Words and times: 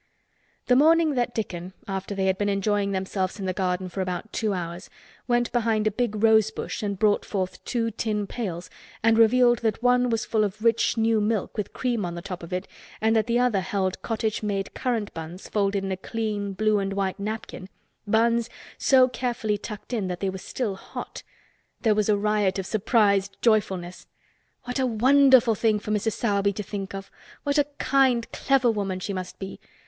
The 0.65 0.75
morning 0.75 1.13
that 1.13 1.35
Dickon—after 1.35 2.15
they 2.15 2.25
had 2.25 2.39
been 2.39 2.49
enjoying 2.49 2.91
themselves 2.91 3.37
in 3.39 3.45
the 3.45 3.53
garden 3.53 3.87
for 3.87 4.01
about 4.01 4.33
two 4.33 4.51
hours—went 4.51 5.51
behind 5.51 5.85
a 5.85 5.91
big 5.91 6.23
rosebush 6.23 6.81
and 6.81 6.97
brought 6.97 7.23
forth 7.23 7.63
two 7.65 7.91
tin 7.91 8.25
pails 8.25 8.71
and 9.03 9.15
revealed 9.15 9.59
that 9.59 9.83
one 9.83 10.09
was 10.09 10.25
full 10.25 10.43
of 10.43 10.63
rich 10.63 10.97
new 10.97 11.21
milk 11.21 11.55
with 11.55 11.71
cream 11.71 12.03
on 12.03 12.15
the 12.15 12.23
top 12.23 12.41
of 12.41 12.51
it, 12.51 12.67
and 12.99 13.15
that 13.15 13.27
the 13.27 13.37
other 13.37 13.59
held 13.59 14.01
cottage 14.01 14.41
made 14.41 14.73
currant 14.73 15.13
buns 15.13 15.47
folded 15.47 15.83
in 15.83 15.91
a 15.91 15.97
clean 15.97 16.53
blue 16.53 16.79
and 16.79 16.93
white 16.93 17.19
napkin, 17.19 17.69
buns 18.07 18.49
so 18.79 19.07
carefully 19.07 19.55
tucked 19.55 19.93
in 19.93 20.07
that 20.07 20.19
they 20.19 20.31
were 20.31 20.39
still 20.39 20.75
hot, 20.75 21.21
there 21.81 21.93
was 21.93 22.09
a 22.09 22.17
riot 22.17 22.57
of 22.57 22.65
surprised 22.65 23.37
joyfulness. 23.43 24.07
What 24.63 24.79
a 24.79 24.87
wonderful 24.87 25.53
thing 25.53 25.77
for 25.77 25.91
Mrs. 25.91 26.13
Sowerby 26.13 26.53
to 26.53 26.63
think 26.63 26.95
of! 26.95 27.11
What 27.43 27.59
a 27.59 27.65
kind, 27.77 28.25
clever 28.31 28.71
woman 28.71 28.99
she 28.99 29.13
must 29.13 29.37
be! 29.37 29.59